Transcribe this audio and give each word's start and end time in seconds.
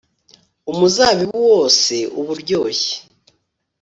umuzabibu 0.71 1.37
wose 1.49 1.95
uba 2.19 2.31
uryoshye 2.35 2.95